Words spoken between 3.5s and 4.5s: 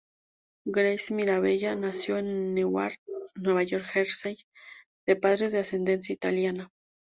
Jersey,